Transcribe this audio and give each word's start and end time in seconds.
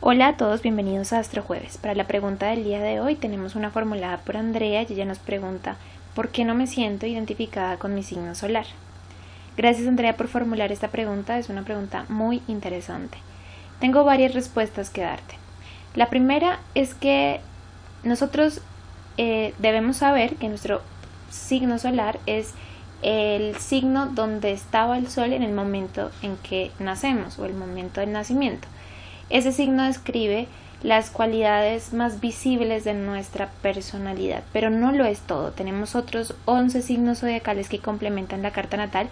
Hola 0.00 0.28
a 0.28 0.36
todos, 0.36 0.62
bienvenidos 0.62 1.12
a 1.12 1.18
Astro 1.18 1.42
Jueves. 1.42 1.76
Para 1.76 1.96
la 1.96 2.06
pregunta 2.06 2.46
del 2.46 2.62
día 2.62 2.80
de 2.80 3.00
hoy 3.00 3.16
tenemos 3.16 3.56
una 3.56 3.72
formulada 3.72 4.18
por 4.18 4.36
Andrea 4.36 4.82
y 4.82 4.92
ella 4.92 5.04
nos 5.04 5.18
pregunta 5.18 5.74
¿por 6.14 6.28
qué 6.28 6.44
no 6.44 6.54
me 6.54 6.68
siento 6.68 7.04
identificada 7.04 7.78
con 7.78 7.96
mi 7.96 8.04
signo 8.04 8.36
solar? 8.36 8.66
Gracias 9.56 9.88
Andrea 9.88 10.16
por 10.16 10.28
formular 10.28 10.70
esta 10.70 10.86
pregunta, 10.86 11.36
es 11.36 11.48
una 11.48 11.62
pregunta 11.62 12.06
muy 12.08 12.42
interesante. 12.46 13.18
Tengo 13.80 14.04
varias 14.04 14.34
respuestas 14.34 14.88
que 14.88 15.00
darte. 15.00 15.34
La 15.96 16.08
primera 16.08 16.60
es 16.76 16.94
que 16.94 17.40
nosotros 18.04 18.60
eh, 19.16 19.52
debemos 19.58 19.96
saber 19.96 20.36
que 20.36 20.48
nuestro 20.48 20.80
signo 21.28 21.76
solar 21.80 22.20
es 22.26 22.54
el 23.02 23.56
signo 23.56 24.06
donde 24.06 24.52
estaba 24.52 24.96
el 24.96 25.08
sol 25.08 25.32
en 25.32 25.42
el 25.42 25.52
momento 25.52 26.12
en 26.22 26.36
que 26.36 26.70
nacemos 26.78 27.36
o 27.40 27.46
el 27.46 27.54
momento 27.54 28.00
del 28.00 28.12
nacimiento. 28.12 28.68
Ese 29.30 29.52
signo 29.52 29.84
describe 29.84 30.48
las 30.82 31.10
cualidades 31.10 31.92
más 31.92 32.20
visibles 32.20 32.84
de 32.84 32.94
nuestra 32.94 33.50
personalidad, 33.62 34.42
pero 34.52 34.70
no 34.70 34.92
lo 34.92 35.04
es 35.04 35.20
todo. 35.20 35.50
Tenemos 35.50 35.94
otros 35.94 36.34
11 36.44 36.82
signos 36.82 37.18
zodiacales 37.20 37.68
que 37.68 37.80
complementan 37.80 38.42
la 38.42 38.52
carta 38.52 38.76
natal, 38.76 39.08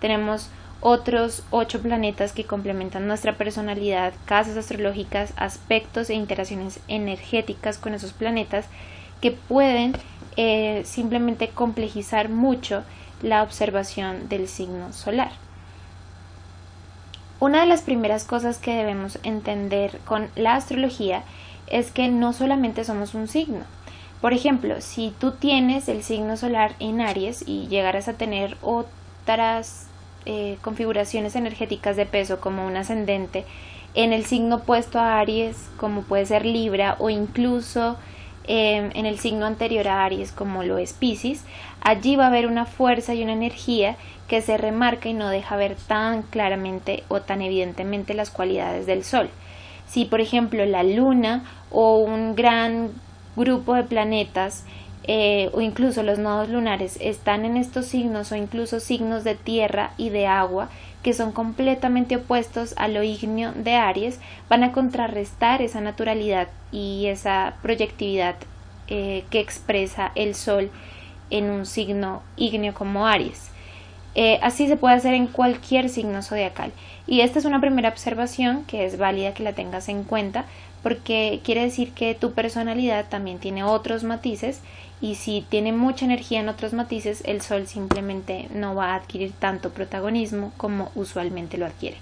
tenemos 0.00 0.50
otros 0.80 1.42
8 1.50 1.82
planetas 1.82 2.32
que 2.32 2.44
complementan 2.44 3.08
nuestra 3.08 3.36
personalidad, 3.36 4.12
casas 4.26 4.56
astrológicas, 4.56 5.32
aspectos 5.36 6.08
e 6.08 6.14
interacciones 6.14 6.78
energéticas 6.86 7.78
con 7.78 7.94
esos 7.94 8.12
planetas 8.12 8.66
que 9.20 9.32
pueden 9.32 9.94
eh, 10.36 10.82
simplemente 10.84 11.48
complejizar 11.48 12.28
mucho 12.28 12.84
la 13.22 13.42
observación 13.42 14.28
del 14.28 14.46
signo 14.46 14.92
solar. 14.92 15.32
Una 17.40 17.60
de 17.60 17.66
las 17.66 17.82
primeras 17.82 18.24
cosas 18.24 18.58
que 18.58 18.74
debemos 18.74 19.18
entender 19.22 20.00
con 20.04 20.28
la 20.34 20.56
astrología 20.56 21.22
es 21.68 21.92
que 21.92 22.08
no 22.08 22.32
solamente 22.32 22.84
somos 22.84 23.14
un 23.14 23.28
signo. 23.28 23.64
Por 24.20 24.32
ejemplo, 24.32 24.80
si 24.80 25.14
tú 25.20 25.32
tienes 25.32 25.88
el 25.88 26.02
signo 26.02 26.36
solar 26.36 26.74
en 26.80 27.00
Aries 27.00 27.44
y 27.46 27.68
llegaras 27.68 28.08
a 28.08 28.14
tener 28.14 28.56
otras 28.62 29.86
eh, 30.26 30.58
configuraciones 30.62 31.36
energéticas 31.36 31.94
de 31.94 32.06
peso 32.06 32.40
como 32.40 32.66
un 32.66 32.76
ascendente 32.76 33.44
en 33.94 34.12
el 34.12 34.24
signo 34.24 34.56
opuesto 34.56 34.98
a 34.98 35.20
Aries, 35.20 35.56
como 35.76 36.02
puede 36.02 36.26
ser 36.26 36.44
Libra 36.44 36.96
o 36.98 37.08
incluso 37.08 37.96
em, 38.48 38.90
en 38.94 39.06
el 39.06 39.18
signo 39.18 39.46
anterior 39.46 39.86
a 39.86 40.04
Aries, 40.04 40.32
como 40.32 40.64
lo 40.64 40.78
es 40.78 40.92
Pisces, 40.92 41.44
allí 41.80 42.16
va 42.16 42.24
a 42.24 42.28
haber 42.28 42.46
una 42.46 42.64
fuerza 42.64 43.14
y 43.14 43.22
una 43.22 43.34
energía 43.34 43.96
que 44.26 44.42
se 44.42 44.56
remarca 44.56 45.08
y 45.08 45.14
no 45.14 45.28
deja 45.28 45.56
ver 45.56 45.76
tan 45.86 46.22
claramente 46.22 47.04
o 47.08 47.20
tan 47.20 47.42
evidentemente 47.42 48.14
las 48.14 48.30
cualidades 48.30 48.86
del 48.86 49.04
Sol. 49.04 49.30
Si, 49.86 50.04
por 50.04 50.20
ejemplo, 50.20 50.66
la 50.66 50.82
Luna 50.82 51.44
o 51.70 51.98
un 51.98 52.34
gran 52.34 52.90
grupo 53.36 53.74
de 53.74 53.84
planetas 53.84 54.64
eh, 55.04 55.48
o 55.54 55.62
incluso 55.62 56.02
los 56.02 56.18
nodos 56.18 56.50
lunares 56.50 56.98
están 57.00 57.46
en 57.46 57.56
estos 57.56 57.86
signos 57.86 58.30
o 58.30 58.36
incluso 58.36 58.80
signos 58.80 59.24
de 59.24 59.36
tierra 59.36 59.92
y 59.96 60.10
de 60.10 60.26
agua 60.26 60.68
que 61.08 61.14
son 61.14 61.32
completamente 61.32 62.16
opuestos 62.16 62.74
a 62.76 62.86
lo 62.86 63.02
ígneo 63.02 63.52
de 63.52 63.76
Aries, 63.76 64.20
van 64.50 64.62
a 64.62 64.72
contrarrestar 64.72 65.62
esa 65.62 65.80
naturalidad 65.80 66.48
y 66.70 67.06
esa 67.06 67.54
proyectividad 67.62 68.34
eh, 68.88 69.24
que 69.30 69.40
expresa 69.40 70.12
el 70.16 70.34
Sol 70.34 70.70
en 71.30 71.48
un 71.48 71.64
signo 71.64 72.20
ígneo 72.36 72.74
como 72.74 73.06
Aries. 73.06 73.48
Eh, 74.16 74.38
así 74.42 74.68
se 74.68 74.76
puede 74.76 74.96
hacer 74.96 75.14
en 75.14 75.28
cualquier 75.28 75.88
signo 75.88 76.20
zodiacal. 76.20 76.72
Y 77.06 77.22
esta 77.22 77.38
es 77.38 77.46
una 77.46 77.62
primera 77.62 77.88
observación 77.88 78.64
que 78.66 78.84
es 78.84 78.98
válida 78.98 79.32
que 79.32 79.44
la 79.44 79.54
tengas 79.54 79.88
en 79.88 80.04
cuenta 80.04 80.44
porque 80.82 81.40
quiere 81.42 81.62
decir 81.62 81.92
que 81.92 82.14
tu 82.16 82.32
personalidad 82.32 83.08
también 83.08 83.38
tiene 83.38 83.64
otros 83.64 84.04
matices 84.04 84.60
y 85.00 85.14
si 85.14 85.44
tiene 85.48 85.72
mucha 85.72 86.04
energía 86.04 86.40
en 86.40 86.48
otros 86.48 86.72
matices, 86.72 87.22
el 87.24 87.40
sol 87.40 87.66
simplemente 87.66 88.48
no 88.52 88.74
va 88.74 88.92
a 88.92 88.94
adquirir 88.96 89.32
tanto 89.32 89.70
protagonismo 89.70 90.52
como 90.56 90.90
usualmente 90.94 91.56
lo 91.56 91.66
adquiere. 91.66 91.96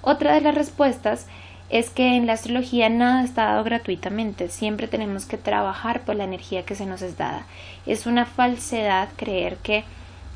Otra 0.00 0.34
de 0.34 0.40
las 0.40 0.54
respuestas 0.54 1.26
es 1.70 1.90
que 1.90 2.16
en 2.16 2.26
la 2.26 2.32
astrología 2.32 2.88
nada 2.88 3.22
está 3.22 3.44
dado 3.44 3.64
gratuitamente, 3.64 4.48
siempre 4.48 4.88
tenemos 4.88 5.26
que 5.26 5.36
trabajar 5.36 6.00
por 6.02 6.16
la 6.16 6.24
energía 6.24 6.64
que 6.64 6.74
se 6.74 6.86
nos 6.86 7.02
es 7.02 7.18
dada. 7.18 7.44
Es 7.84 8.06
una 8.06 8.24
falsedad 8.24 9.08
creer 9.16 9.56
que 9.56 9.84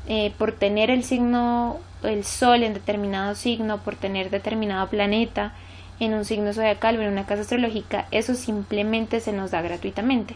eh, 0.07 0.31
por 0.37 0.51
tener 0.51 0.91
el 0.91 1.03
signo, 1.03 1.79
el 2.03 2.23
sol 2.23 2.61
en 2.61 2.73
determinado 2.73 3.33
signo, 3.35 3.79
por 3.79 3.95
tener 3.95 4.29
determinado 4.29 4.87
planeta 4.89 5.53
en 5.99 6.13
un 6.13 6.25
signo 6.25 6.53
zodiacal 6.53 6.97
o 6.97 7.01
en 7.01 7.11
una 7.11 7.25
casa 7.25 7.41
astrológica, 7.41 8.07
eso 8.11 8.35
simplemente 8.35 9.19
se 9.19 9.31
nos 9.31 9.51
da 9.51 9.61
gratuitamente. 9.61 10.35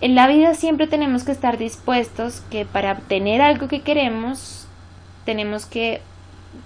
En 0.00 0.14
la 0.14 0.28
vida 0.28 0.54
siempre 0.54 0.86
tenemos 0.86 1.24
que 1.24 1.32
estar 1.32 1.56
dispuestos 1.56 2.42
que 2.50 2.66
para 2.66 2.92
obtener 2.92 3.40
algo 3.40 3.66
que 3.66 3.80
queremos, 3.80 4.68
tenemos 5.24 5.64
que, 5.64 6.02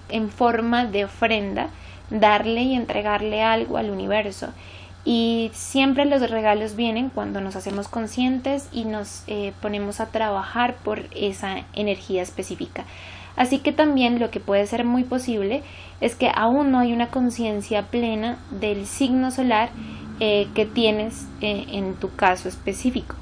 en 0.08 0.30
forma 0.30 0.84
de 0.84 1.04
ofrenda, 1.04 1.70
darle 2.10 2.62
y 2.62 2.74
entregarle 2.74 3.42
algo 3.42 3.76
al 3.76 3.90
universo. 3.90 4.48
Y 5.04 5.50
siempre 5.54 6.04
los 6.04 6.28
regalos 6.28 6.74
vienen 6.74 7.08
cuando 7.08 7.40
nos 7.40 7.54
hacemos 7.54 7.88
conscientes 7.88 8.68
y 8.72 8.84
nos 8.84 9.22
eh, 9.28 9.52
ponemos 9.62 10.00
a 10.00 10.10
trabajar 10.10 10.74
por 10.84 11.04
esa 11.14 11.64
energía 11.72 12.22
específica. 12.22 12.84
Así 13.36 13.60
que 13.60 13.72
también 13.72 14.18
lo 14.18 14.30
que 14.30 14.40
puede 14.40 14.66
ser 14.66 14.84
muy 14.84 15.04
posible 15.04 15.62
es 16.00 16.16
que 16.16 16.30
aún 16.34 16.72
no 16.72 16.80
hay 16.80 16.92
una 16.92 17.08
conciencia 17.08 17.82
plena 17.84 18.38
del 18.50 18.86
signo 18.86 19.30
solar 19.30 19.70
eh, 20.20 20.48
que 20.54 20.66
tienes 20.66 21.26
eh, 21.40 21.66
en 21.72 21.94
tu 21.94 22.14
caso 22.14 22.48
específico. 22.48 23.16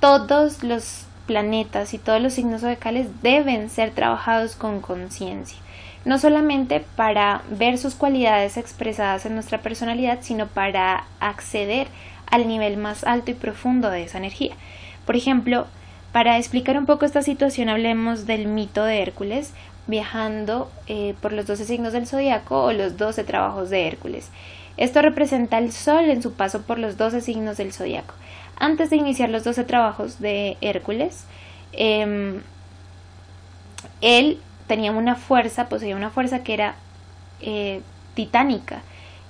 Todos 0.00 0.62
los 0.62 1.04
planetas 1.26 1.94
y 1.94 1.98
todos 1.98 2.20
los 2.20 2.32
signos 2.32 2.62
zodiacales 2.62 3.08
deben 3.22 3.70
ser 3.70 3.90
trabajados 3.90 4.56
con 4.56 4.80
conciencia 4.80 5.58
no 6.04 6.18
solamente 6.18 6.84
para 6.96 7.42
ver 7.50 7.76
sus 7.76 7.94
cualidades 7.94 8.56
expresadas 8.56 9.26
en 9.26 9.34
nuestra 9.34 9.58
personalidad, 9.58 10.20
sino 10.22 10.46
para 10.46 11.04
acceder 11.20 11.88
al 12.30 12.48
nivel 12.48 12.78
más 12.78 13.04
alto 13.04 13.30
y 13.30 13.34
profundo 13.34 13.90
de 13.90 14.04
esa 14.04 14.16
energía. 14.16 14.54
Por 15.04 15.16
ejemplo, 15.16 15.66
para 16.12 16.38
explicar 16.38 16.78
un 16.78 16.86
poco 16.86 17.04
esta 17.04 17.22
situación, 17.22 17.68
hablemos 17.68 18.26
del 18.26 18.46
mito 18.46 18.84
de 18.84 19.02
Hércules 19.02 19.52
viajando 19.86 20.70
eh, 20.86 21.14
por 21.20 21.32
los 21.32 21.46
12 21.46 21.64
signos 21.64 21.92
del 21.92 22.06
zodiaco 22.06 22.64
o 22.64 22.72
los 22.72 22.96
12 22.96 23.24
trabajos 23.24 23.70
de 23.70 23.86
Hércules. 23.86 24.30
Esto 24.78 25.02
representa 25.02 25.58
el 25.58 25.72
Sol 25.72 26.04
en 26.08 26.22
su 26.22 26.32
paso 26.32 26.62
por 26.62 26.78
los 26.78 26.96
12 26.96 27.20
signos 27.20 27.56
del 27.56 27.72
zodiaco. 27.72 28.14
Antes 28.56 28.90
de 28.90 28.96
iniciar 28.96 29.28
los 29.28 29.44
12 29.44 29.64
trabajos 29.64 30.20
de 30.20 30.56
Hércules, 30.60 31.24
em, 31.72 32.40
él 34.00 34.40
tenía 34.66 34.92
una 34.92 35.16
fuerza, 35.16 35.68
poseía 35.68 35.96
una 35.96 36.10
fuerza 36.10 36.42
que 36.42 36.54
era 36.54 36.76
eh, 37.40 37.82
titánica. 38.14 38.82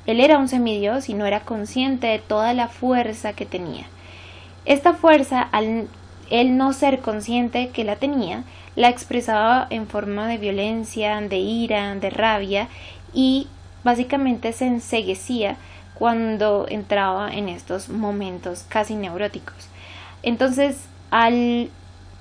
Él 0.07 0.21
era 0.21 0.39
un 0.39 0.49
semidios 0.49 1.09
y 1.11 1.15
no 1.15 1.27
era 1.27 1.41
consciente 1.41 2.07
de 2.07 2.19
toda 2.19 2.55
la 2.55 2.69
fuerza 2.69 3.35
que 3.35 3.45
tenía. 3.45 3.85
Esta 4.65 4.95
fuerza, 4.95 5.43
al 5.43 5.89
él 6.31 6.57
no 6.57 6.73
ser 6.73 7.01
consciente 7.01 7.69
que 7.69 7.85
la 7.85 7.97
tenía, 7.97 8.45
la 8.77 8.89
expresaba 8.89 9.67
en 9.71 9.87
forma 9.87 10.29
de 10.29 10.39
violencia, 10.39 11.21
de 11.21 11.39
ira, 11.39 11.95
de 11.95 12.11
rabia 12.11 12.69
y 13.13 13.49
básicamente 13.85 14.53
se 14.53 14.67
enseguecía 14.67 15.57
cuando 15.95 16.67
entraba 16.69 17.31
en 17.31 17.49
estos 17.49 17.89
momentos 17.89 18.65
casi 18.69 18.95
neuróticos. 18.95 19.69
Entonces, 20.23 20.77
al 21.11 21.71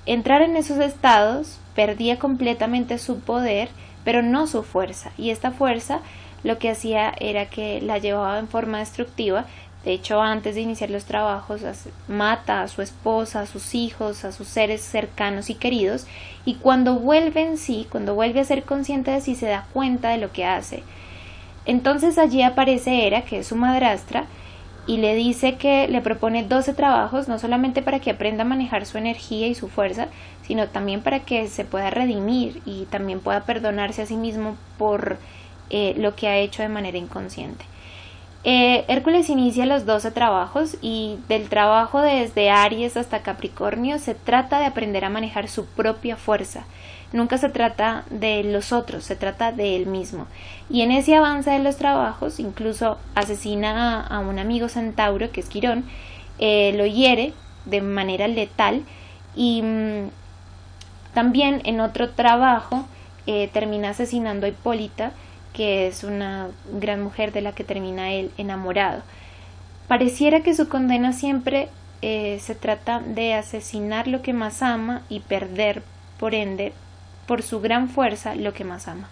entrar 0.06 0.42
en 0.42 0.56
esos 0.56 0.78
estados, 0.78 1.58
perdía 1.74 2.18
completamente 2.18 2.98
su 2.98 3.20
poder, 3.20 3.68
pero 4.04 4.22
no 4.22 4.46
su 4.46 4.62
fuerza. 4.62 5.12
Y 5.16 5.30
esta 5.30 5.52
fuerza 5.52 6.00
lo 6.42 6.58
que 6.58 6.70
hacía 6.70 7.12
era 7.20 7.46
que 7.46 7.80
la 7.80 7.98
llevaba 7.98 8.38
en 8.38 8.48
forma 8.48 8.78
destructiva. 8.78 9.44
De 9.84 9.92
hecho, 9.92 10.20
antes 10.20 10.54
de 10.54 10.62
iniciar 10.62 10.90
los 10.90 11.04
trabajos, 11.04 11.62
mata 12.08 12.62
a 12.62 12.68
su 12.68 12.82
esposa, 12.82 13.40
a 13.40 13.46
sus 13.46 13.74
hijos, 13.74 14.24
a 14.24 14.32
sus 14.32 14.48
seres 14.48 14.82
cercanos 14.82 15.50
y 15.50 15.54
queridos. 15.54 16.06
Y 16.44 16.54
cuando 16.54 16.94
vuelve 16.94 17.42
en 17.42 17.58
sí, 17.58 17.86
cuando 17.90 18.14
vuelve 18.14 18.40
a 18.40 18.44
ser 18.44 18.64
consciente 18.64 19.12
de 19.12 19.20
sí, 19.20 19.34
se 19.34 19.46
da 19.46 19.66
cuenta 19.72 20.10
de 20.10 20.18
lo 20.18 20.32
que 20.32 20.44
hace. 20.44 20.82
Entonces 21.68 22.16
allí 22.16 22.42
aparece 22.42 23.06
Hera, 23.06 23.22
que 23.22 23.40
es 23.40 23.46
su 23.46 23.54
madrastra, 23.54 24.24
y 24.86 24.96
le 24.96 25.14
dice 25.14 25.56
que 25.56 25.86
le 25.86 26.00
propone 26.00 26.42
12 26.42 26.72
trabajos, 26.72 27.28
no 27.28 27.38
solamente 27.38 27.82
para 27.82 28.00
que 28.00 28.10
aprenda 28.10 28.42
a 28.42 28.46
manejar 28.46 28.86
su 28.86 28.96
energía 28.96 29.46
y 29.48 29.54
su 29.54 29.68
fuerza, 29.68 30.08
sino 30.46 30.68
también 30.68 31.02
para 31.02 31.20
que 31.20 31.46
se 31.46 31.66
pueda 31.66 31.90
redimir 31.90 32.62
y 32.64 32.86
también 32.86 33.20
pueda 33.20 33.42
perdonarse 33.42 34.00
a 34.00 34.06
sí 34.06 34.16
mismo 34.16 34.56
por 34.78 35.18
eh, 35.68 35.94
lo 35.98 36.16
que 36.16 36.28
ha 36.28 36.38
hecho 36.38 36.62
de 36.62 36.70
manera 36.70 36.96
inconsciente. 36.96 37.66
Eh, 38.44 38.86
Hércules 38.88 39.28
inicia 39.28 39.66
los 39.66 39.84
12 39.84 40.10
trabajos 40.12 40.78
y 40.80 41.18
del 41.28 41.50
trabajo 41.50 42.00
desde 42.00 42.48
Aries 42.48 42.96
hasta 42.96 43.20
Capricornio 43.20 43.98
se 43.98 44.14
trata 44.14 44.58
de 44.58 44.64
aprender 44.64 45.04
a 45.04 45.10
manejar 45.10 45.48
su 45.48 45.66
propia 45.66 46.16
fuerza. 46.16 46.64
Nunca 47.12 47.38
se 47.38 47.48
trata 47.48 48.04
de 48.10 48.44
los 48.44 48.72
otros, 48.72 49.04
se 49.04 49.16
trata 49.16 49.50
de 49.50 49.76
él 49.76 49.86
mismo. 49.86 50.26
Y 50.68 50.82
en 50.82 50.92
ese 50.92 51.14
avance 51.14 51.50
de 51.50 51.58
los 51.58 51.76
trabajos, 51.76 52.38
incluso 52.38 52.98
asesina 53.14 54.02
a, 54.02 54.18
un 54.18 54.38
amigo 54.38 54.68
centauro, 54.68 55.30
que 55.32 55.40
es 55.40 55.48
Quirón, 55.48 55.84
eh, 56.38 56.74
lo 56.76 56.84
hiere 56.86 57.32
de 57.64 57.80
manera 57.80 58.28
letal 58.28 58.82
y 59.34 59.62
mm, 59.62 60.10
también 61.14 61.62
en 61.64 61.80
otro 61.80 62.10
trabajo 62.10 62.86
eh, 63.26 63.48
termina 63.52 63.90
asesinando 63.90 64.46
a 64.46 64.50
Hipólita, 64.50 65.12
que 65.52 65.86
es 65.86 66.04
una 66.04 66.48
gran 66.72 67.02
mujer 67.02 67.32
de 67.32 67.40
la 67.40 67.52
que 67.52 67.64
termina 67.64 68.12
él 68.12 68.30
enamorado. 68.36 69.02
Pareciera 69.88 70.42
que 70.42 70.54
su 70.54 70.68
condena 70.68 71.12
siempre 71.12 71.68
eh, 72.02 72.38
se 72.40 72.54
trata 72.54 73.00
de 73.00 73.34
asesinar 73.34 74.06
lo 74.06 74.22
que 74.22 74.32
más 74.32 74.62
ama 74.62 75.02
y 75.08 75.20
perder, 75.20 75.82
por 76.18 76.34
ende, 76.34 76.72
por 77.28 77.42
su 77.42 77.60
gran 77.60 77.88
fuerza, 77.88 78.34
lo 78.34 78.52
que 78.52 78.64
más 78.64 78.88
ama. 78.88 79.08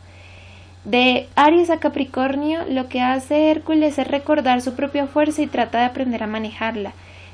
De 0.85 1.29
Aries 1.37 1.71
a 1.71 1.79
Capricornio, 1.79 2.65
lo 2.69 2.89
que 2.89 3.01
hace 3.01 3.51
Hércules 3.51 3.99
es 3.99 4.09
recordar 4.09 4.63
su 4.63 4.75
propia 4.75 5.07
fuerza 5.07 5.43
y 5.43 5.47
trata 5.47 5.79
de 5.79 5.85
aprender 5.85 6.23
a 6.23 6.27
manejarla. 6.27 6.93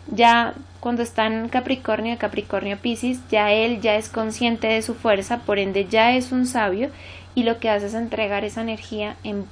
Ya 0.08 0.54
cuando 0.80 1.02
está 1.02 1.26
en 1.26 1.48
Capricornio, 1.48 2.18
Capricornio 2.18 2.76
Piscis, 2.76 3.20
ya 3.30 3.52
él 3.52 3.80
ya 3.80 3.94
es 3.94 4.08
consciente 4.08 4.66
de 4.66 4.82
su 4.82 4.94
fuerza, 4.94 5.38
por 5.38 5.58
ende 5.58 5.86
ya 5.86 6.12
es 6.12 6.32
un 6.32 6.44
sabio 6.44 6.90
y 7.34 7.44
lo 7.44 7.60
que 7.60 7.70
hace 7.70 7.86
es 7.86 7.94
entregar 7.94 8.44
esa 8.44 8.62
energía 8.62 9.16
en, 9.22 9.46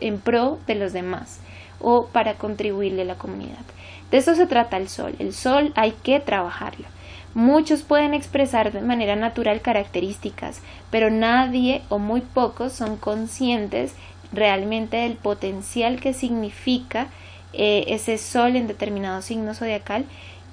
en 0.00 0.18
pro 0.18 0.58
de 0.66 0.74
los 0.74 0.92
demás 0.92 1.40
o 1.78 2.06
para 2.06 2.34
contribuirle 2.34 3.02
a 3.02 3.06
la 3.06 3.16
comunidad. 3.16 3.64
De 4.10 4.18
eso 4.18 4.34
se 4.34 4.46
trata 4.46 4.76
el 4.76 4.88
sol. 4.88 5.14
El 5.18 5.32
sol 5.32 5.72
hay 5.74 5.92
que 6.02 6.20
trabajarlo. 6.20 6.86
Muchos 7.34 7.82
pueden 7.82 8.12
expresar 8.12 8.72
de 8.72 8.82
manera 8.82 9.16
natural 9.16 9.62
características, 9.62 10.60
pero 10.90 11.10
nadie 11.10 11.82
o 11.88 11.98
muy 11.98 12.20
pocos 12.20 12.72
son 12.72 12.96
conscientes 12.96 13.94
realmente 14.32 14.98
del 14.98 15.16
potencial 15.16 16.00
que 16.00 16.12
significa 16.14 17.08
eh, 17.54 17.84
ese 17.88 18.18
sol 18.18 18.56
en 18.56 18.66
determinado 18.66 19.22
signo 19.22 19.54
zodiacal 19.54 20.04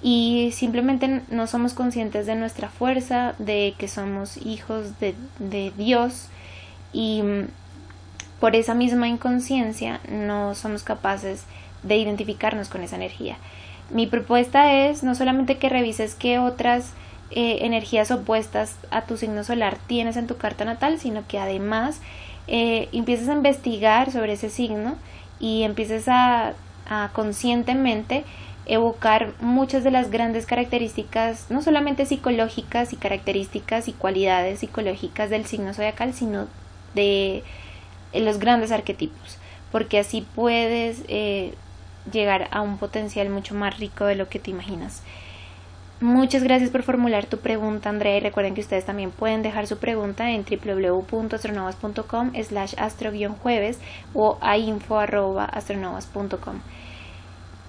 y 0.01 0.51
simplemente 0.53 1.21
no 1.29 1.47
somos 1.47 1.73
conscientes 1.73 2.25
de 2.25 2.35
nuestra 2.35 2.69
fuerza, 2.69 3.35
de 3.39 3.73
que 3.77 3.87
somos 3.87 4.37
hijos 4.37 4.99
de, 4.99 5.71
Dios 5.77 6.27
y 6.93 7.21
mm, 7.21 7.47
por 8.39 8.55
esa 8.55 8.73
misma 8.73 9.07
inconsciencia 9.07 9.99
no 10.09 10.55
somos 10.55 10.83
capaces 10.83 11.43
de 11.83 11.97
identificarnos 11.97 12.69
con 12.69 12.83
esa 12.83 12.95
energía. 12.95 13.37
Mi 13.91 14.07
propuesta 14.07 14.73
es 14.73 15.03
no 15.03 15.15
solamente 15.15 15.57
que 15.57 15.69
revises 15.69 16.15
qué 16.15 16.39
otras 16.39 16.93
eh, 17.31 17.59
energías 17.61 18.11
opuestas 18.11 18.75
a 18.91 19.03
tu 19.03 19.17
signo 19.17 19.43
solar 19.43 19.77
tienes 19.87 20.17
en 20.17 20.27
tu 20.27 20.37
carta 20.37 20.65
natal, 20.65 20.99
sino 20.99 21.27
que 21.27 21.39
además 21.39 21.99
eh, 22.47 22.89
empieces 22.91 23.29
a 23.29 23.33
investigar 23.33 24.11
sobre 24.11 24.33
ese 24.33 24.49
signo 24.49 24.95
y 25.39 25.63
empieces 25.63 26.07
a, 26.07 26.53
a 26.87 27.09
conscientemente 27.13 28.23
evocar 28.65 29.33
muchas 29.41 29.83
de 29.83 29.91
las 29.91 30.11
grandes 30.11 30.45
características, 30.45 31.47
no 31.49 31.61
solamente 31.63 32.05
psicológicas 32.05 32.93
y 32.93 32.97
características 32.97 33.87
y 33.87 33.93
cualidades 33.93 34.59
psicológicas 34.59 35.31
del 35.31 35.45
signo 35.45 35.73
zodiacal, 35.73 36.13
sino 36.13 36.47
de 36.93 37.43
los 38.13 38.39
grandes 38.39 38.71
arquetipos, 38.71 39.37
porque 39.71 39.99
así 39.99 40.25
puedes 40.35 41.03
eh, 41.07 41.53
llegar 42.11 42.49
a 42.51 42.61
un 42.61 42.77
potencial 42.77 43.29
mucho 43.29 43.55
más 43.55 43.79
rico 43.79 44.05
de 44.05 44.15
lo 44.15 44.27
que 44.29 44.39
te 44.39 44.51
imaginas. 44.51 45.03
Muchas 46.01 46.43
gracias 46.43 46.69
por 46.69 46.83
formular 46.83 47.25
tu 47.25 47.39
pregunta, 47.39 47.89
Andrea, 47.89 48.15
y 48.17 48.19
recuerden 48.21 48.55
que 48.55 48.61
ustedes 48.61 48.85
también 48.85 49.11
pueden 49.11 49.43
dejar 49.43 49.67
su 49.67 49.79
pregunta 49.79 50.31
en 50.31 50.45
www.astronovas.com 50.45 52.31
slash 52.41 52.73
astro-jueves 52.77 53.79
o 54.13 54.37
a 54.39 54.57
info.astronovas.com. 54.57 56.61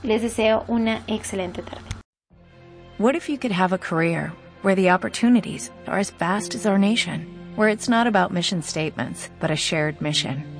Les 0.04 0.22
deseo 0.22 0.62
una 0.68 1.02
excelente 1.08 1.62
tarde. 1.62 1.82
What 2.98 3.16
if 3.16 3.28
you 3.28 3.36
could 3.38 3.52
have 3.52 3.74
a 3.74 3.78
career 3.78 4.32
where 4.62 4.76
the 4.76 4.92
opportunities 4.92 5.72
are 5.86 5.98
as 5.98 6.10
vast 6.10 6.54
as 6.54 6.66
our 6.66 6.78
nation? 6.78 7.40
where 7.56 7.68
it's 7.68 7.88
not 7.88 8.06
about 8.06 8.32
mission 8.32 8.62
statements, 8.62 9.30
but 9.38 9.50
a 9.50 9.56
shared 9.56 10.00
mission. 10.00 10.59